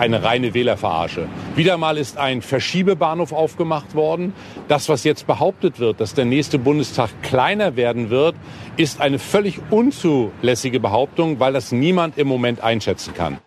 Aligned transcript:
eine 0.00 0.22
reine 0.22 0.54
Wählerverarsche. 0.54 1.28
Wieder 1.54 1.76
mal 1.78 1.98
ist 1.98 2.18
ein 2.18 2.42
Verschiebebahnhof 2.42 3.32
aufgemacht 3.32 3.94
worden. 3.94 4.32
Das, 4.68 4.88
was 4.88 5.04
jetzt 5.04 5.26
behauptet 5.26 5.78
wird, 5.78 6.00
dass 6.00 6.14
der 6.14 6.24
nächste 6.24 6.58
Bundestag 6.58 7.10
kleiner 7.22 7.76
werden 7.76 8.10
wird, 8.10 8.34
ist 8.76 9.00
eine 9.00 9.18
völlig 9.18 9.60
unzulässige 9.70 10.80
Behauptung, 10.80 11.40
weil 11.40 11.52
das 11.52 11.72
niemand 11.72 12.18
im 12.18 12.28
Moment 12.28 12.60
einschätzen 12.60 13.14
kann. 13.14 13.38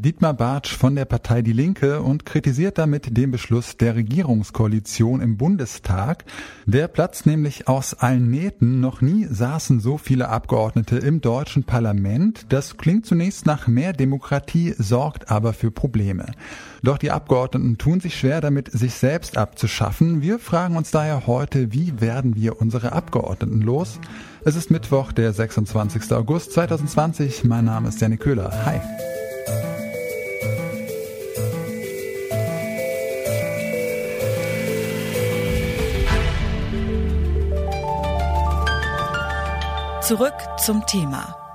Dietmar 0.00 0.34
Bartsch 0.34 0.76
von 0.76 0.94
der 0.94 1.06
Partei 1.06 1.42
Die 1.42 1.52
Linke 1.52 2.02
und 2.02 2.24
kritisiert 2.24 2.78
damit 2.78 3.16
den 3.16 3.32
Beschluss 3.32 3.76
der 3.76 3.96
Regierungskoalition 3.96 5.20
im 5.20 5.36
Bundestag. 5.36 6.24
Der 6.66 6.86
platzt 6.86 7.26
nämlich 7.26 7.66
aus 7.66 7.94
allen 7.94 8.30
Nähten. 8.30 8.80
Noch 8.80 9.00
nie 9.00 9.26
saßen 9.28 9.80
so 9.80 9.98
viele 9.98 10.28
Abgeordnete 10.28 10.98
im 10.98 11.20
deutschen 11.20 11.64
Parlament. 11.64 12.46
Das 12.50 12.76
klingt 12.76 13.06
zunächst 13.06 13.44
nach 13.44 13.66
mehr 13.66 13.92
Demokratie, 13.92 14.72
sorgt 14.78 15.32
aber 15.32 15.52
für 15.52 15.72
Probleme. 15.72 16.26
Doch 16.84 16.98
die 16.98 17.10
Abgeordneten 17.10 17.76
tun 17.76 17.98
sich 17.98 18.16
schwer 18.16 18.40
damit, 18.40 18.70
sich 18.70 18.94
selbst 18.94 19.36
abzuschaffen. 19.36 20.22
Wir 20.22 20.38
fragen 20.38 20.76
uns 20.76 20.92
daher 20.92 21.26
heute, 21.26 21.72
wie 21.72 22.00
werden 22.00 22.36
wir 22.36 22.60
unsere 22.60 22.92
Abgeordneten 22.92 23.62
los? 23.62 23.98
Es 24.44 24.54
ist 24.54 24.70
Mittwoch, 24.70 25.10
der 25.10 25.32
26. 25.32 26.12
August 26.12 26.52
2020. 26.52 27.42
Mein 27.42 27.64
Name 27.64 27.88
ist 27.88 28.00
Janik 28.00 28.20
Köhler. 28.20 28.52
Hi. 28.64 28.80
Zurück 40.08 40.32
zum 40.56 40.86
Thema. 40.86 41.47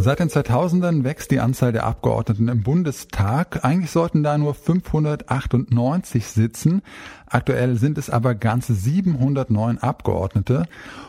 Seit 0.00 0.20
den 0.20 0.28
2000ern 0.28 1.02
wächst 1.02 1.32
die 1.32 1.40
Anzahl 1.40 1.72
der 1.72 1.84
Abgeordneten 1.84 2.46
im 2.46 2.62
Bundestag. 2.62 3.64
Eigentlich 3.64 3.90
sollten 3.90 4.22
da 4.22 4.38
nur 4.38 4.54
598 4.54 6.24
sitzen. 6.24 6.82
Aktuell 7.26 7.76
sind 7.76 7.98
es 7.98 8.08
aber 8.08 8.36
ganze 8.36 8.74
709 8.74 9.78
Abgeordnete. 9.78 10.66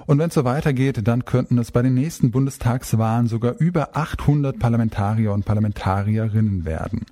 Und 0.07 0.17
wenn 0.17 0.29
es 0.29 0.33
so 0.33 0.43
weitergeht, 0.43 1.07
dann 1.07 1.23
könnten 1.23 1.59
es 1.59 1.71
bei 1.71 1.83
den 1.83 1.93
nächsten 1.93 2.31
Bundestagswahlen 2.31 3.27
sogar 3.27 3.53
über 3.59 3.95
800 3.95 4.57
Parlamentarier 4.57 5.33
und 5.33 5.45
Parlamentarierinnen 5.45 6.65
werden. 6.65 7.05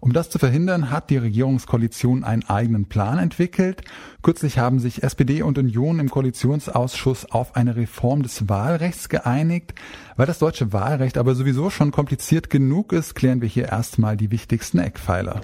Um 0.00 0.14
das 0.14 0.30
zu 0.30 0.38
verhindern, 0.38 0.90
hat 0.90 1.10
die 1.10 1.18
Regierungskoalition 1.18 2.24
einen 2.24 2.48
eigenen 2.48 2.86
Plan 2.86 3.18
entwickelt. 3.18 3.82
Kürzlich 4.22 4.58
haben 4.58 4.78
sich 4.78 5.02
SPD 5.02 5.42
und 5.42 5.58
Union 5.58 6.00
im 6.00 6.10
Koalitionsausschuss 6.10 7.26
auf 7.26 7.54
eine 7.54 7.76
Reform 7.76 8.22
des 8.22 8.48
Wahlrechts 8.48 9.10
geeinigt. 9.10 9.74
Weil 10.16 10.26
das 10.26 10.38
deutsche 10.38 10.72
Wahlrecht 10.72 11.18
aber 11.20 11.34
sowieso 11.34 11.70
schon 11.70 11.92
kompliziert 11.92 12.50
genug 12.50 12.92
ist, 12.92 13.14
klären 13.14 13.42
wir 13.42 13.48
hier 13.48 13.68
erstmal 13.68 14.16
die 14.16 14.30
wichtigsten 14.30 14.78
Eckpfeiler. 14.78 15.42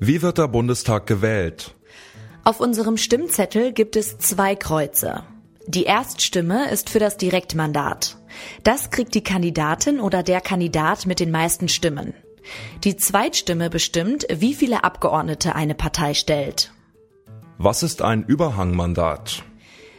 Wie 0.00 0.22
wird 0.22 0.38
der 0.38 0.48
Bundestag 0.48 1.06
gewählt? 1.06 1.74
Auf 2.44 2.60
unserem 2.60 2.96
Stimmzettel 2.96 3.72
gibt 3.72 3.94
es 3.94 4.18
zwei 4.18 4.56
Kreuze. 4.56 5.22
Die 5.66 5.84
Erststimme 5.84 6.70
ist 6.70 6.90
für 6.90 6.98
das 6.98 7.16
Direktmandat. 7.16 8.16
Das 8.62 8.90
kriegt 8.90 9.14
die 9.14 9.22
Kandidatin 9.22 10.00
oder 10.00 10.22
der 10.22 10.40
Kandidat 10.40 11.06
mit 11.06 11.20
den 11.20 11.30
meisten 11.30 11.68
Stimmen. 11.68 12.14
Die 12.84 12.96
Zweitstimme 12.96 13.70
bestimmt, 13.70 14.26
wie 14.30 14.54
viele 14.54 14.82
Abgeordnete 14.82 15.54
eine 15.54 15.74
Partei 15.74 16.14
stellt. 16.14 16.72
Was 17.58 17.82
ist 17.82 18.02
ein 18.02 18.24
Überhangmandat? 18.24 19.44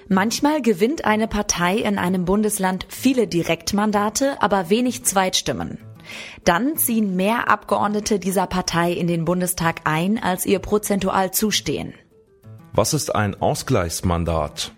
Manchmal 0.08 0.61
gewinnt 0.61 1.06
eine 1.06 1.28
Partei 1.28 1.78
in 1.78 1.98
einem 1.98 2.25
Bundesland 2.25 2.86
viele 2.89 3.28
Direktmandate, 3.28 4.42
aber 4.42 4.70
wenig 4.70 5.03
Zweitstimmen. 5.03 5.80
Dann 6.44 6.78
ziehen 6.78 7.16
mehr 7.16 7.50
Abgeordnete 7.50 8.20
dieser 8.20 8.45
Partei 8.45 8.92
in 8.92 9.08
den 9.08 9.26
Bundestag 9.26 9.81
ein, 9.86 10.22
als 10.22 10.45
ihr 10.45 10.59
prozentual 10.59 11.31
zustehen. 11.31 11.95
Was 12.73 12.94
ist 12.94 13.16
ein 13.16 13.42
Ausgleichsmandat? 13.42 14.73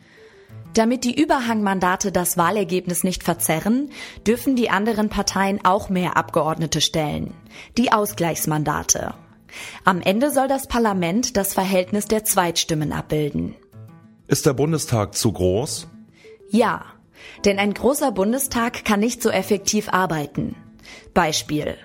Damit 0.74 1.04
die 1.04 1.20
Überhangmandate 1.20 2.12
das 2.12 2.38
Wahlergebnis 2.38 3.04
nicht 3.04 3.24
verzerren, 3.24 3.90
dürfen 4.28 4.56
die 4.56 4.70
anderen 4.70 5.10
Parteien 5.10 5.60
auch 5.66 5.90
mehr 5.90 6.16
Abgeordnete 6.16 6.82
stellen. 6.82 7.34
Die 7.78 7.92
Ausgleichsmandate. 7.92 9.16
Am 9.84 10.02
Ende 10.02 10.30
soll 10.30 10.48
das 10.48 10.68
Parlament 10.68 11.36
das 11.36 11.54
Verhältnis 11.54 12.06
der 12.06 12.24
Zweitstimmen 12.24 12.94
abbilden. 12.94 13.56
Ist 14.28 14.46
der 14.46 14.54
Bundestag 14.54 15.16
zu 15.16 15.32
groß? 15.32 15.88
Ja, 16.50 16.86
denn 17.46 17.60
ein 17.60 17.74
großer 17.74 18.12
Bundestag 18.12 18.84
kann 18.84 19.00
nicht 19.00 19.22
so 19.22 19.30
effektiv 19.30 19.88
arbeiten. 19.90 20.56
Beispiel. 21.14 21.76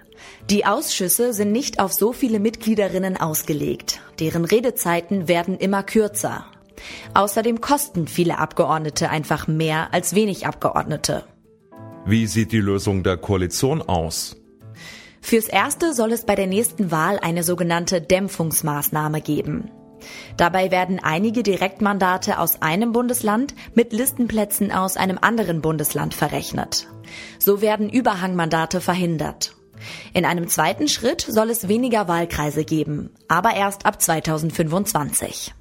Die 0.50 0.66
Ausschüsse 0.66 1.34
sind 1.34 1.52
nicht 1.52 1.78
auf 1.78 1.92
so 1.92 2.12
viele 2.12 2.40
Mitgliederinnen 2.40 3.16
ausgelegt. 3.16 4.00
Deren 4.18 4.44
Redezeiten 4.44 5.28
werden 5.28 5.56
immer 5.56 5.84
kürzer. 5.84 6.46
Außerdem 7.14 7.60
kosten 7.60 8.08
viele 8.08 8.38
Abgeordnete 8.38 9.08
einfach 9.08 9.46
mehr 9.46 9.94
als 9.94 10.16
wenig 10.16 10.46
Abgeordnete. 10.46 11.24
Wie 12.04 12.26
sieht 12.26 12.50
die 12.50 12.58
Lösung 12.58 13.04
der 13.04 13.18
Koalition 13.18 13.82
aus? 13.82 14.36
Fürs 15.20 15.46
Erste 15.46 15.94
soll 15.94 16.10
es 16.10 16.26
bei 16.26 16.34
der 16.34 16.48
nächsten 16.48 16.90
Wahl 16.90 17.20
eine 17.20 17.44
sogenannte 17.44 18.00
Dämpfungsmaßnahme 18.00 19.20
geben. 19.20 19.70
Dabei 20.36 20.70
werden 20.70 21.00
einige 21.02 21.42
Direktmandate 21.42 22.38
aus 22.38 22.62
einem 22.62 22.92
Bundesland 22.92 23.54
mit 23.74 23.92
Listenplätzen 23.92 24.72
aus 24.72 24.96
einem 24.96 25.18
anderen 25.20 25.60
Bundesland 25.60 26.14
verrechnet. 26.14 26.88
So 27.38 27.60
werden 27.60 27.88
Überhangmandate 27.88 28.80
verhindert. 28.80 29.54
In 30.12 30.24
einem 30.24 30.48
zweiten 30.48 30.88
Schritt 30.88 31.22
soll 31.22 31.50
es 31.50 31.68
weniger 31.68 32.08
Wahlkreise 32.08 32.64
geben, 32.64 33.10
aber 33.28 33.54
erst 33.54 33.86
ab 33.86 34.00
2025. 34.00 35.54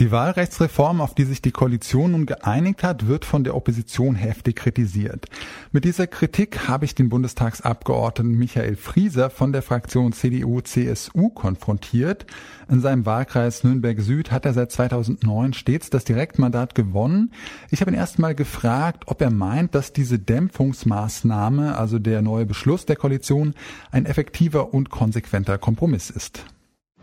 Die 0.00 0.10
Wahlrechtsreform, 0.10 1.00
auf 1.00 1.14
die 1.14 1.22
sich 1.22 1.40
die 1.40 1.52
Koalition 1.52 2.10
nun 2.12 2.26
geeinigt 2.26 2.82
hat, 2.82 3.06
wird 3.06 3.24
von 3.24 3.44
der 3.44 3.54
Opposition 3.54 4.16
heftig 4.16 4.56
kritisiert. 4.56 5.26
Mit 5.70 5.84
dieser 5.84 6.08
Kritik 6.08 6.66
habe 6.66 6.84
ich 6.84 6.96
den 6.96 7.08
Bundestagsabgeordneten 7.08 8.36
Michael 8.36 8.74
Frieser 8.74 9.30
von 9.30 9.52
der 9.52 9.62
Fraktion 9.62 10.12
CDU-CSU 10.12 11.28
konfrontiert. 11.28 12.26
In 12.68 12.80
seinem 12.80 13.06
Wahlkreis 13.06 13.62
Nürnberg 13.62 14.00
Süd 14.00 14.32
hat 14.32 14.44
er 14.46 14.52
seit 14.52 14.72
2009 14.72 15.52
stets 15.52 15.90
das 15.90 16.02
Direktmandat 16.02 16.74
gewonnen. 16.74 17.30
Ich 17.70 17.80
habe 17.80 17.92
ihn 17.92 17.96
erst 17.96 18.18
mal 18.18 18.34
gefragt, 18.34 19.04
ob 19.06 19.22
er 19.22 19.30
meint, 19.30 19.76
dass 19.76 19.92
diese 19.92 20.18
Dämpfungsmaßnahme, 20.18 21.78
also 21.78 22.00
der 22.00 22.20
neue 22.20 22.46
Beschluss 22.46 22.84
der 22.84 22.96
Koalition, 22.96 23.54
ein 23.92 24.06
effektiver 24.06 24.74
und 24.74 24.90
konsequenter 24.90 25.56
Kompromiss 25.56 26.10
ist. 26.10 26.44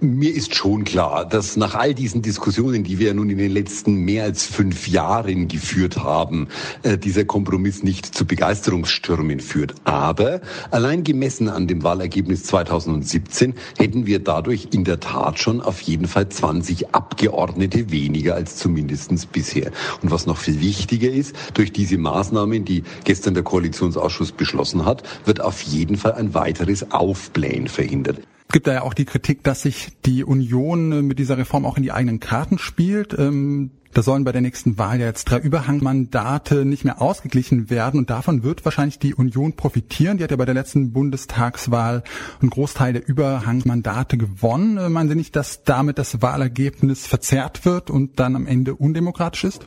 Mir 0.03 0.33
ist 0.33 0.55
schon 0.55 0.83
klar, 0.83 1.25
dass 1.25 1.57
nach 1.57 1.75
all 1.75 1.93
diesen 1.93 2.23
Diskussionen, 2.23 2.83
die 2.83 2.97
wir 2.97 3.13
nun 3.13 3.29
in 3.29 3.37
den 3.37 3.51
letzten 3.51 3.97
mehr 3.97 4.23
als 4.23 4.47
fünf 4.47 4.87
Jahren 4.87 5.47
geführt 5.47 5.97
haben, 5.97 6.47
äh, 6.81 6.97
dieser 6.97 7.23
Kompromiss 7.23 7.83
nicht 7.83 8.07
zu 8.07 8.25
Begeisterungsstürmen 8.25 9.39
führt. 9.39 9.75
Aber 9.83 10.41
allein 10.71 11.03
gemessen 11.03 11.49
an 11.49 11.67
dem 11.67 11.83
Wahlergebnis 11.83 12.45
2017 12.45 13.53
hätten 13.77 14.07
wir 14.07 14.17
dadurch 14.17 14.69
in 14.71 14.85
der 14.85 14.99
Tat 14.99 15.37
schon 15.37 15.61
auf 15.61 15.81
jeden 15.81 16.07
Fall 16.07 16.27
20 16.27 16.95
Abgeordnete 16.95 17.91
weniger 17.91 18.33
als 18.33 18.55
zumindestens 18.55 19.27
bisher. 19.27 19.69
Und 20.01 20.09
was 20.09 20.25
noch 20.25 20.37
viel 20.37 20.61
wichtiger 20.61 21.11
ist, 21.11 21.35
durch 21.53 21.71
diese 21.71 21.99
Maßnahmen, 21.99 22.65
die 22.65 22.81
gestern 23.03 23.35
der 23.35 23.43
Koalitionsausschuss 23.43 24.31
beschlossen 24.31 24.83
hat, 24.83 25.03
wird 25.25 25.41
auf 25.41 25.61
jeden 25.61 25.95
Fall 25.95 26.13
ein 26.13 26.33
weiteres 26.33 26.91
Aufblähen 26.91 27.67
verhindert. 27.67 28.17
Es 28.51 28.53
gibt 28.53 28.67
da 28.67 28.73
ja 28.73 28.81
auch 28.81 28.93
die 28.93 29.05
Kritik, 29.05 29.45
dass 29.45 29.61
sich 29.61 29.93
die 30.03 30.25
Union 30.25 30.91
äh, 30.91 31.01
mit 31.01 31.19
dieser 31.19 31.37
Reform 31.37 31.65
auch 31.65 31.77
in 31.77 31.83
die 31.83 31.93
eigenen 31.93 32.19
Karten 32.19 32.57
spielt. 32.57 33.17
Ähm, 33.17 33.71
da 33.93 34.03
sollen 34.03 34.25
bei 34.25 34.33
der 34.33 34.41
nächsten 34.41 34.77
Wahl 34.77 34.99
ja 34.99 35.05
jetzt 35.05 35.23
drei 35.23 35.39
Überhangmandate 35.39 36.65
nicht 36.65 36.83
mehr 36.83 37.01
ausgeglichen 37.01 37.69
werden 37.69 37.97
und 37.97 38.09
davon 38.09 38.43
wird 38.43 38.65
wahrscheinlich 38.65 38.99
die 38.99 39.15
Union 39.15 39.53
profitieren. 39.53 40.17
Die 40.17 40.25
hat 40.25 40.31
ja 40.31 40.35
bei 40.35 40.43
der 40.43 40.53
letzten 40.53 40.91
Bundestagswahl 40.91 42.03
einen 42.41 42.49
Großteil 42.49 42.91
der 42.91 43.07
Überhangmandate 43.07 44.17
gewonnen. 44.17 44.75
Äh, 44.75 44.89
meinen 44.89 45.07
Sie 45.07 45.15
nicht, 45.15 45.37
dass 45.37 45.63
damit 45.63 45.97
das 45.97 46.21
Wahlergebnis 46.21 47.07
verzerrt 47.07 47.63
wird 47.63 47.89
und 47.89 48.19
dann 48.19 48.35
am 48.35 48.47
Ende 48.47 48.75
undemokratisch 48.75 49.45
ist? 49.45 49.65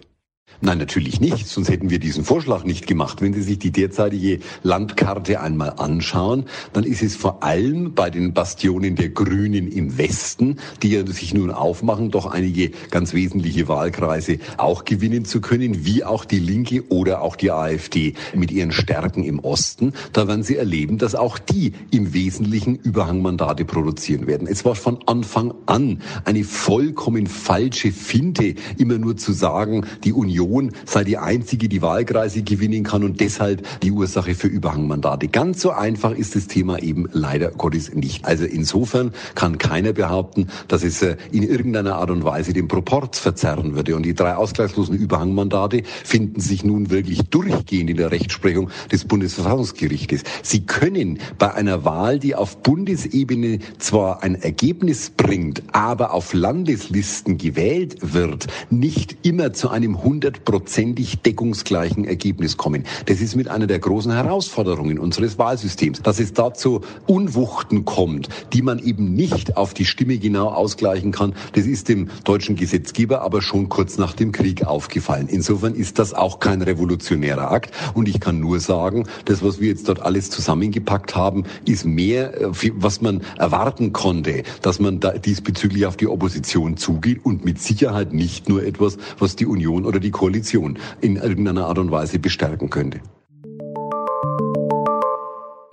Nein, 0.64 0.78
natürlich 0.78 1.20
nicht, 1.20 1.46
sonst 1.46 1.68
hätten 1.68 1.90
wir 1.90 1.98
diesen 1.98 2.24
Vorschlag 2.24 2.64
nicht 2.64 2.86
gemacht. 2.86 3.20
Wenn 3.20 3.34
Sie 3.34 3.42
sich 3.42 3.58
die 3.58 3.70
derzeitige 3.70 4.38
Landkarte 4.62 5.40
einmal 5.40 5.74
anschauen, 5.76 6.46
dann 6.72 6.84
ist 6.84 7.02
es 7.02 7.16
vor 7.16 7.42
allem 7.42 7.92
bei 7.92 8.08
den 8.08 8.32
Bastionen 8.32 8.96
der 8.96 9.10
Grünen 9.10 9.70
im 9.70 9.98
Westen, 9.98 10.56
die 10.82 10.92
ja 10.92 11.06
sich 11.06 11.34
nun 11.34 11.50
aufmachen, 11.50 12.10
doch 12.10 12.24
einige 12.24 12.70
ganz 12.90 13.12
wesentliche 13.12 13.68
Wahlkreise 13.68 14.38
auch 14.56 14.86
gewinnen 14.86 15.26
zu 15.26 15.42
können, 15.42 15.84
wie 15.84 16.02
auch 16.02 16.24
die 16.24 16.38
Linke 16.38 16.88
oder 16.88 17.20
auch 17.20 17.36
die 17.36 17.50
AfD 17.50 18.14
mit 18.34 18.50
ihren 18.50 18.72
Stärken 18.72 19.22
im 19.22 19.40
Osten. 19.40 19.92
Da 20.14 20.28
werden 20.28 20.44
Sie 20.44 20.56
erleben, 20.56 20.96
dass 20.96 21.14
auch 21.14 21.38
die 21.38 21.72
im 21.90 22.14
Wesentlichen 22.14 22.76
Überhangmandate 22.76 23.66
produzieren 23.66 24.26
werden. 24.26 24.46
Es 24.46 24.64
war 24.64 24.76
von 24.76 24.98
Anfang 25.04 25.52
an 25.66 26.00
eine 26.24 26.44
vollkommen 26.44 27.26
falsche 27.26 27.92
Finte, 27.92 28.54
immer 28.78 28.96
nur 28.96 29.18
zu 29.18 29.34
sagen, 29.34 29.84
die 30.04 30.14
Union 30.14 30.33
Union 30.40 30.72
sei 30.84 31.04
die 31.04 31.18
einzige, 31.18 31.68
die 31.68 31.82
Wahlkreise 31.82 32.42
gewinnen 32.42 32.82
kann 32.82 33.04
und 33.04 33.20
deshalb 33.20 33.66
die 33.80 33.92
Ursache 33.92 34.34
für 34.34 34.48
Überhangmandate. 34.48 35.28
Ganz 35.28 35.60
so 35.60 35.70
einfach 35.70 36.12
ist 36.12 36.34
das 36.34 36.46
Thema 36.46 36.82
eben 36.82 37.08
leider 37.12 37.50
Gottes 37.50 37.94
nicht. 37.94 38.24
Also 38.24 38.44
insofern 38.44 39.12
kann 39.34 39.58
keiner 39.58 39.92
behaupten, 39.92 40.48
dass 40.68 40.82
es 40.82 41.02
äh, 41.02 41.16
in 41.30 41.42
irgendeiner 41.42 41.96
Art 41.96 42.10
und 42.10 42.24
Weise 42.24 42.52
den 42.52 42.68
Proporz 42.68 43.18
verzerren 43.18 43.76
würde. 43.76 43.96
Und 43.96 44.04
die 44.04 44.14
drei 44.14 44.34
ausgleichslosen 44.34 44.96
Überhangmandate 44.96 45.82
finden 46.04 46.40
sich 46.40 46.64
nun 46.64 46.90
wirklich 46.90 47.22
durchgehend 47.30 47.90
in 47.90 47.96
der 47.96 48.10
Rechtsprechung 48.10 48.70
des 48.90 49.04
Bundesverfassungsgerichtes. 49.04 50.22
Sie 50.42 50.66
können 50.66 51.18
bei 51.38 51.54
einer 51.54 51.84
Wahl, 51.84 52.18
die 52.18 52.34
auf 52.34 52.62
Bundesebene 52.62 53.60
zwar 53.78 54.22
ein 54.22 54.34
Ergebnis 54.34 55.10
bringt, 55.10 55.62
aber 55.72 56.12
auf 56.12 56.34
Landeslisten 56.34 57.38
gewählt 57.38 57.98
wird, 58.00 58.46
nicht 58.70 59.16
immer 59.22 59.52
zu 59.52 59.70
einem 59.70 60.02
hundertprozentig 60.24 61.20
deckungsgleichen 61.20 62.06
Ergebnis 62.06 62.56
kommen. 62.56 62.84
Das 63.06 63.20
ist 63.20 63.36
mit 63.36 63.48
einer 63.48 63.66
der 63.66 63.78
großen 63.78 64.10
Herausforderungen 64.10 64.98
unseres 64.98 65.38
Wahlsystems, 65.38 66.00
dass 66.00 66.18
es 66.18 66.32
dazu 66.32 66.80
Unwuchten 67.06 67.84
kommt, 67.84 68.28
die 68.54 68.62
man 68.62 68.78
eben 68.78 69.14
nicht 69.14 69.58
auf 69.58 69.74
die 69.74 69.84
Stimme 69.84 70.16
genau 70.16 70.48
ausgleichen 70.48 71.12
kann. 71.12 71.34
Das 71.52 71.66
ist 71.66 71.90
dem 71.90 72.08
deutschen 72.24 72.56
Gesetzgeber 72.56 73.20
aber 73.20 73.42
schon 73.42 73.68
kurz 73.68 73.98
nach 73.98 74.14
dem 74.14 74.32
Krieg 74.32 74.64
aufgefallen. 74.64 75.28
Insofern 75.28 75.74
ist 75.74 75.98
das 75.98 76.14
auch 76.14 76.38
kein 76.38 76.62
revolutionärer 76.62 77.50
Akt. 77.50 77.72
Und 77.92 78.08
ich 78.08 78.18
kann 78.18 78.40
nur 78.40 78.60
sagen, 78.60 79.06
das, 79.26 79.42
was 79.42 79.60
wir 79.60 79.68
jetzt 79.68 79.88
dort 79.88 80.00
alles 80.00 80.30
zusammengepackt 80.30 81.14
haben, 81.14 81.44
ist 81.66 81.84
mehr, 81.84 82.40
äh, 82.40 82.70
was 82.76 83.02
man 83.02 83.20
erwarten 83.36 83.92
konnte, 83.92 84.42
dass 84.62 84.80
man 84.80 85.00
da 85.00 85.10
diesbezüglich 85.12 85.84
auf 85.84 85.98
die 85.98 86.08
Opposition 86.08 86.78
zugeht 86.78 87.24
und 87.24 87.44
mit 87.44 87.60
Sicherheit 87.60 88.14
nicht 88.14 88.48
nur 88.48 88.64
etwas, 88.64 88.96
was 89.18 89.36
die 89.36 89.44
Union 89.44 89.84
oder 89.84 90.00
die 90.00 90.13
Koalition 90.14 90.78
in 91.02 91.16
irgendeiner 91.16 91.66
Art 91.66 91.78
und 91.78 91.90
Weise 91.90 92.18
bestärken 92.18 92.70
könnte. 92.70 93.00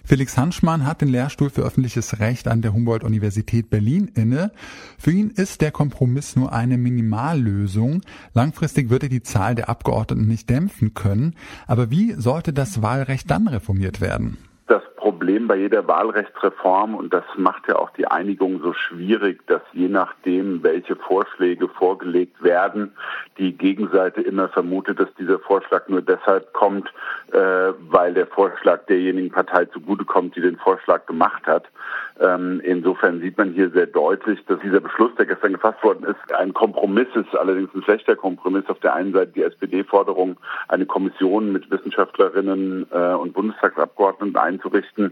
Felix 0.04 0.38
Hanschmann 0.38 0.86
hat 0.86 1.00
den 1.00 1.08
Lehrstuhl 1.08 1.50
für 1.50 1.62
öffentliches 1.62 2.20
Recht 2.20 2.50
an 2.50 2.62
der 2.62 2.74
Humboldt-Universität 2.74 3.70
Berlin 3.70 4.12
inne. 4.14 4.52
Für 4.98 5.12
ihn 5.12 5.30
ist 5.30 5.62
der 5.62 5.72
Kompromiss 5.72 6.36
nur 6.36 6.52
eine 6.52 6.78
Minimallösung. 6.78 8.02
Langfristig 8.34 8.90
wird 8.90 9.04
er 9.04 9.10
die 9.10 9.24
Zahl 9.24 9.56
der 9.56 9.70
Abgeordneten 9.70 10.28
nicht 10.28 10.50
dämpfen 10.50 10.94
können. 10.94 11.36
Aber 11.66 11.92
wie 11.92 12.14
sollte 12.18 12.52
das 12.52 12.82
Wahlrecht 12.82 13.32
dann 13.32 13.48
reformiert 13.48 14.02
werden? 14.02 14.38
Problem 15.22 15.48
bei 15.48 15.58
jeder 15.58 15.88
Wahlrechtsreform, 15.88 16.96
und 16.96 17.14
das 17.14 17.24
macht 17.38 17.68
ja 17.68 17.76
auch 17.76 17.92
die 17.92 18.08
Einigung 18.08 18.60
so 18.60 18.74
schwierig, 18.74 19.46
dass 19.46 19.62
je 19.72 19.88
nachdem, 19.88 20.64
welche 20.64 20.96
Vorschläge 20.96 21.68
vorgelegt 21.68 22.42
werden, 22.42 22.94
die 23.38 23.56
Gegenseite 23.56 24.22
immer 24.22 24.50
vermutet, 24.50 25.00
dass 25.00 25.14
dieser 25.20 25.38
Vorschlag 25.38 25.88
nur 25.90 26.02
deshalb 26.02 26.52
kommt, 26.54 26.92
äh, 27.34 27.38
weil 27.38 28.16
der 28.16 28.26
Vorschlag 28.26 28.88
derjenigen 28.88 29.30
Partei 29.30 29.66
zugutekommt, 29.66 30.36
die 30.36 30.42
den 30.42 30.58
Vorschlag 30.58 31.06
gemacht 31.06 31.46
hat. 31.46 31.68
Ähm, 32.20 32.60
insofern 32.64 33.22
sieht 33.22 33.38
man 33.38 33.52
hier 33.54 33.70
sehr 33.70 33.88
deutlich, 33.88 34.44
dass 34.48 34.60
dieser 34.62 34.80
Beschluss, 34.80 35.12
der 35.20 35.28
gestern 35.28 35.54
gefasst 35.54 35.84
worden 35.84 36.04
ist, 36.04 36.34
ein 36.34 36.54
Kompromiss 36.54 37.08
ist, 37.14 37.36
allerdings 37.36 37.74
ein 37.76 37.84
schlechter 37.84 38.16
Kompromiss. 38.16 38.68
Auf 38.68 38.80
der 38.80 38.96
einen 38.96 39.14
Seite 39.14 39.32
die 39.34 39.44
SPD-Forderung, 39.44 40.38
eine 40.68 40.88
Kommission 40.88 41.52
mit 41.52 41.70
Wissenschaftlerinnen 41.70 42.88
äh, 42.92 43.14
und 43.14 43.34
Bundestagsabgeordneten 43.34 44.36
einzurichten 44.36 45.11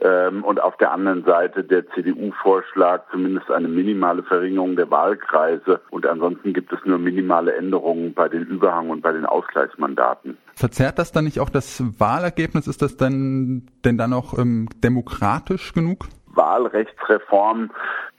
ähm, 0.00 0.44
und 0.44 0.60
auf 0.60 0.76
der 0.78 0.92
anderen 0.92 1.24
Seite 1.24 1.64
der 1.64 1.88
CDU-Vorschlag, 1.90 3.02
zumindest 3.10 3.50
eine 3.50 3.68
minimale 3.68 4.22
Verringerung 4.22 4.76
der 4.76 4.90
Wahlkreise 4.90 5.80
und 5.90 6.06
ansonsten 6.06 6.52
gibt 6.52 6.72
es 6.72 6.78
nur 6.84 6.98
minimale 6.98 7.54
Änderungen 7.54 8.14
bei 8.14 8.28
den 8.28 8.44
Überhang- 8.44 8.90
und 8.90 9.02
bei 9.02 9.12
den 9.12 9.26
Ausgleichsmandaten. 9.26 10.36
Verzerrt 10.54 10.98
das 10.98 11.12
dann 11.12 11.24
nicht 11.24 11.40
auch 11.40 11.50
das 11.50 11.82
Wahlergebnis? 11.98 12.66
Ist 12.66 12.82
das 12.82 12.96
denn, 12.96 13.66
denn 13.84 13.98
dann 13.98 14.12
auch 14.12 14.38
ähm, 14.38 14.68
demokratisch 14.82 15.72
genug? 15.72 16.06
Wahlrechtsreformen 16.34 17.70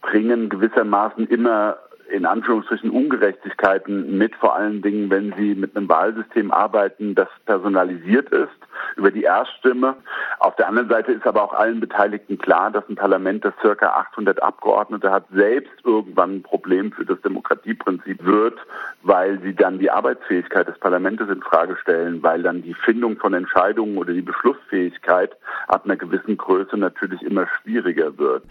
bringen 0.01 0.49
gewissermaßen 0.49 1.27
immer 1.27 1.77
in 2.11 2.25
Anführungsstrichen 2.25 2.89
Ungerechtigkeiten 2.89 4.17
mit, 4.17 4.35
vor 4.35 4.55
allen 4.55 4.81
Dingen, 4.81 5.09
wenn 5.09 5.33
sie 5.37 5.55
mit 5.55 5.75
einem 5.75 5.89
Wahlsystem 5.89 6.51
arbeiten, 6.51 7.15
das 7.15 7.29
personalisiert 7.45 8.29
ist 8.29 8.49
über 8.95 9.11
die 9.11 9.23
Erststimme. 9.23 9.95
Auf 10.39 10.55
der 10.55 10.67
anderen 10.67 10.89
Seite 10.89 11.11
ist 11.11 11.25
aber 11.25 11.43
auch 11.43 11.53
allen 11.53 11.79
Beteiligten 11.79 12.37
klar, 12.37 12.71
dass 12.71 12.87
ein 12.89 12.95
Parlament, 12.95 13.45
das 13.45 13.53
circa 13.61 13.87
800 13.87 14.41
Abgeordnete 14.41 15.11
hat, 15.11 15.25
selbst 15.33 15.73
irgendwann 15.83 16.37
ein 16.37 16.43
Problem 16.43 16.91
für 16.91 17.05
das 17.05 17.21
Demokratieprinzip 17.21 18.23
wird, 18.25 18.59
weil 19.03 19.39
sie 19.41 19.55
dann 19.55 19.79
die 19.79 19.91
Arbeitsfähigkeit 19.91 20.67
des 20.67 20.77
Parlaments 20.79 21.21
in 21.21 21.41
Frage 21.41 21.77
stellen, 21.77 22.21
weil 22.23 22.43
dann 22.43 22.61
die 22.61 22.73
Findung 22.73 23.17
von 23.17 23.33
Entscheidungen 23.33 23.97
oder 23.97 24.13
die 24.13 24.21
Beschlussfähigkeit 24.21 25.35
ab 25.67 25.85
einer 25.85 25.95
gewissen 25.95 26.37
Größe 26.37 26.77
natürlich 26.77 27.21
immer 27.21 27.47
schwieriger 27.61 28.17
wird. 28.17 28.43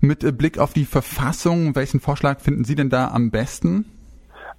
Mit 0.00 0.38
Blick 0.38 0.58
auf 0.58 0.72
die 0.72 0.86
Verfassung, 0.86 1.74
welchen 1.74 2.00
Vorschlag 2.00 2.40
finden 2.40 2.64
Sie 2.64 2.74
denn 2.74 2.88
da 2.88 3.08
am 3.08 3.30
besten? 3.30 3.84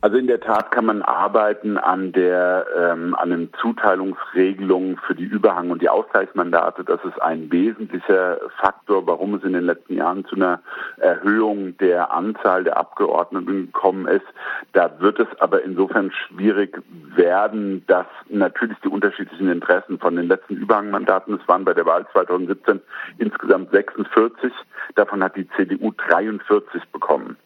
Also 0.03 0.17
in 0.17 0.25
der 0.25 0.39
Tat 0.39 0.71
kann 0.71 0.85
man 0.85 1.03
arbeiten 1.03 1.77
an 1.77 2.11
der 2.11 2.65
ähm, 2.75 3.13
an 3.13 3.29
den 3.29 3.53
Zuteilungsregelungen 3.61 4.97
für 4.97 5.13
die 5.13 5.25
Überhang- 5.25 5.69
und 5.69 5.83
die 5.83 5.89
Ausgleichsmandate. 5.89 6.83
Das 6.83 6.99
ist 7.05 7.21
ein 7.21 7.51
wesentlicher 7.51 8.39
Faktor, 8.59 9.05
warum 9.05 9.35
es 9.35 9.43
in 9.43 9.53
den 9.53 9.65
letzten 9.65 9.95
Jahren 9.97 10.25
zu 10.25 10.37
einer 10.37 10.59
Erhöhung 10.97 11.77
der 11.77 12.11
Anzahl 12.11 12.63
der 12.63 12.77
Abgeordneten 12.77 13.67
gekommen 13.67 14.07
ist. 14.07 14.25
Da 14.73 14.91
wird 14.99 15.19
es 15.19 15.27
aber 15.39 15.63
insofern 15.63 16.11
schwierig 16.11 16.81
werden, 17.15 17.85
dass 17.85 18.07
natürlich 18.27 18.79
die 18.83 18.89
unterschiedlichen 18.89 19.51
Interessen 19.51 19.99
von 19.99 20.15
den 20.15 20.27
letzten 20.27 20.55
Überhangmandaten, 20.55 21.35
es 21.39 21.47
waren 21.47 21.63
bei 21.63 21.75
der 21.75 21.85
Wahl 21.85 22.07
2017 22.11 22.81
insgesamt 23.19 23.69
46, 23.69 24.51
davon 24.95 25.23
hat 25.23 25.35
die 25.35 25.47
CDU 25.49 25.91
43 25.95 26.81
bekommen. 26.91 27.37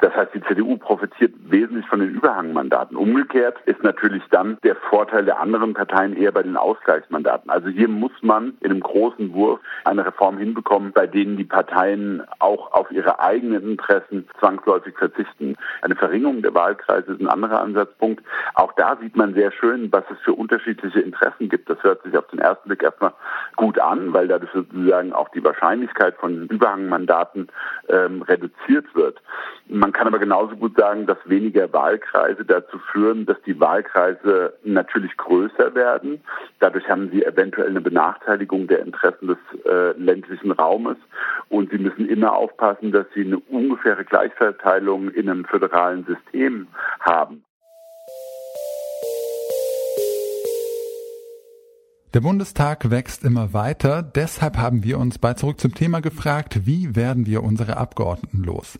Das 0.00 0.14
heißt, 0.14 0.34
die 0.34 0.42
CDU 0.42 0.76
profitiert 0.76 1.32
wesentlich 1.48 1.86
von 1.86 2.00
den 2.04 2.14
Überhangmandaten. 2.14 2.96
Umgekehrt 2.96 3.56
ist 3.66 3.82
natürlich 3.82 4.22
dann 4.30 4.58
der 4.62 4.76
Vorteil 4.76 5.24
der 5.24 5.40
anderen 5.40 5.74
Parteien 5.74 6.16
eher 6.16 6.32
bei 6.32 6.42
den 6.42 6.56
Ausgleichsmandaten. 6.56 7.50
Also 7.50 7.68
hier 7.68 7.88
muss 7.88 8.12
man 8.22 8.54
in 8.60 8.70
einem 8.70 8.80
großen 8.80 9.32
Wurf 9.32 9.60
eine 9.84 10.06
Reform 10.06 10.38
hinbekommen, 10.38 10.92
bei 10.92 11.06
denen 11.06 11.36
die 11.36 11.44
Parteien 11.44 12.22
auch 12.38 12.72
auf 12.72 12.90
ihre 12.90 13.20
eigenen 13.20 13.70
Interessen 13.70 14.28
zwangsläufig 14.38 14.96
verzichten. 14.96 15.56
Eine 15.82 15.96
Verringerung 15.96 16.42
der 16.42 16.54
Wahlkreise 16.54 17.12
ist 17.12 17.20
ein 17.20 17.28
anderer 17.28 17.60
Ansatzpunkt. 17.60 18.22
Auch 18.54 18.72
da 18.74 18.96
sieht 19.00 19.16
man 19.16 19.34
sehr 19.34 19.52
schön, 19.52 19.90
was 19.92 20.04
es 20.10 20.18
für 20.24 20.34
unterschiedliche 20.34 21.00
Interessen 21.00 21.48
gibt. 21.48 21.70
Das 21.70 21.82
hört 21.82 22.02
sich 22.02 22.16
auf 22.16 22.26
den 22.28 22.38
ersten 22.38 22.68
Blick 22.68 22.82
erstmal 22.82 23.12
gut 23.56 23.78
an, 23.78 24.12
weil 24.12 24.28
dadurch 24.28 24.52
sozusagen 24.52 25.12
auch 25.12 25.28
die 25.30 25.44
Wahrscheinlichkeit 25.44 26.16
von 26.16 26.46
Überhangmandaten 26.48 27.48
ähm, 27.88 28.22
reduziert 28.22 28.86
wird. 28.94 29.20
Man 29.66 29.92
kann 29.92 30.06
aber 30.06 30.18
genauso 30.18 30.56
gut 30.56 30.76
sagen, 30.76 31.06
dass 31.06 31.18
weniger 31.24 31.72
Wahlkreise 31.94 32.44
dazu 32.44 32.78
führen, 32.92 33.26
dass 33.26 33.40
die 33.42 33.58
Wahlkreise 33.60 34.54
natürlich 34.64 35.16
größer 35.16 35.74
werden. 35.74 36.20
Dadurch 36.58 36.88
haben 36.88 37.10
sie 37.10 37.24
eventuell 37.24 37.68
eine 37.68 37.80
Benachteiligung 37.80 38.66
der 38.66 38.80
Interessen 38.80 39.28
des 39.28 39.38
äh, 39.64 39.92
ländlichen 39.98 40.50
Raumes. 40.50 40.96
Und 41.48 41.70
sie 41.70 41.78
müssen 41.78 42.08
immer 42.08 42.32
aufpassen, 42.32 42.90
dass 42.90 43.06
sie 43.14 43.24
eine 43.24 43.38
ungefähre 43.38 44.04
Gleichverteilung 44.04 45.10
in 45.10 45.30
einem 45.30 45.44
föderalen 45.44 46.04
System 46.04 46.66
haben. 47.00 47.44
Der 52.12 52.20
Bundestag 52.20 52.90
wächst 52.90 53.24
immer 53.24 53.52
weiter. 53.52 54.00
Deshalb 54.02 54.56
haben 54.56 54.84
wir 54.84 54.98
uns 54.98 55.18
bei 55.18 55.34
Zurück 55.34 55.58
zum 55.58 55.74
Thema 55.74 56.00
gefragt, 56.00 56.60
wie 56.64 56.94
werden 56.94 57.26
wir 57.26 57.42
unsere 57.42 57.76
Abgeordneten 57.76 58.44
los? 58.44 58.78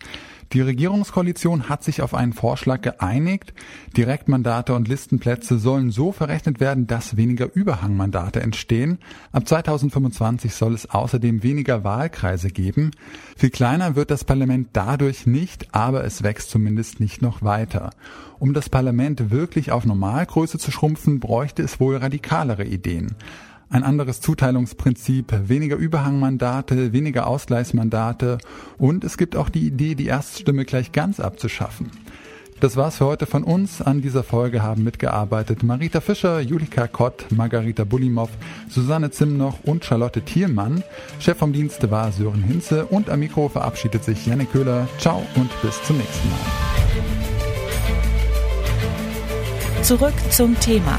Die 0.52 0.60
Regierungskoalition 0.60 1.68
hat 1.68 1.82
sich 1.82 2.02
auf 2.02 2.14
einen 2.14 2.32
Vorschlag 2.32 2.80
geeinigt. 2.82 3.54
Direktmandate 3.96 4.74
und 4.74 4.88
Listenplätze 4.88 5.58
sollen 5.58 5.90
so 5.90 6.12
verrechnet 6.12 6.60
werden, 6.60 6.86
dass 6.86 7.16
weniger 7.16 7.52
Überhangmandate 7.52 8.40
entstehen. 8.40 8.98
Ab 9.32 9.48
2025 9.48 10.54
soll 10.54 10.74
es 10.74 10.90
außerdem 10.90 11.42
weniger 11.42 11.84
Wahlkreise 11.84 12.50
geben. 12.50 12.90
Viel 13.36 13.50
kleiner 13.50 13.96
wird 13.96 14.10
das 14.10 14.24
Parlament 14.24 14.68
dadurch 14.72 15.26
nicht, 15.26 15.74
aber 15.74 16.04
es 16.04 16.22
wächst 16.22 16.50
zumindest 16.50 17.00
nicht 17.00 17.22
noch 17.22 17.42
weiter. 17.42 17.90
Um 18.38 18.52
das 18.52 18.68
Parlament 18.68 19.30
wirklich 19.30 19.72
auf 19.72 19.84
Normalgröße 19.86 20.58
zu 20.58 20.70
schrumpfen, 20.70 21.20
bräuchte 21.20 21.62
es 21.62 21.80
wohl 21.80 21.96
radikalere 21.96 22.64
Ideen. 22.64 23.14
Ein 23.71 23.83
anderes 23.83 24.21
Zuteilungsprinzip, 24.21 25.49
weniger 25.49 25.76
Überhangmandate, 25.76 26.92
weniger 26.92 27.26
Ausgleichsmandate 27.26 28.38
und 28.78 29.04
es 29.04 29.16
gibt 29.16 29.37
auch 29.37 29.49
die 29.49 29.66
Idee, 29.66 29.94
die 29.94 30.06
Erststimme 30.06 30.64
gleich 30.64 30.92
ganz 30.92 31.18
abzuschaffen. 31.18 31.90
Das 32.61 32.76
war's 32.76 32.99
für 32.99 33.06
heute 33.06 33.26
von 33.26 33.42
uns. 33.42 33.83
An 33.83 34.00
dieser 34.00 34.23
Folge 34.23 34.62
haben 34.62 34.85
mitgearbeitet 34.85 35.62
Marita 35.62 36.00
Fischer, 36.00 36.40
Julika 36.40 36.87
Kott, 36.87 37.26
Margarita 37.30 37.85
Bulimov, 37.85 38.30
Susanne 38.71 39.11
Zimnoch 39.11 39.59
und 39.64 39.85
Charlotte 39.85 40.23
Thielmann. 40.23 40.83
Chef 41.18 41.37
vom 41.37 41.52
Dienst 41.52 41.90
war 41.90 42.12
Sören 42.12 42.42
Hinze 42.42 42.87
und 42.87 43.11
am 43.11 43.21
Mikro 43.21 43.49
verabschiedet 43.49 44.04
sich 44.04 44.25
Janne 44.25 44.47
Köhler. 44.47 44.88
Ciao 44.99 45.26
und 45.35 45.50
bis 45.62 45.83
zum 45.83 45.99
nächsten 45.99 46.28
Mal. 46.30 46.38
Zurück 49.83 50.14
zum 50.30 50.59
Thema 50.61 50.99